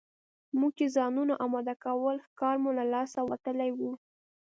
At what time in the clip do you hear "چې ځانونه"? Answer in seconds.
0.79-1.33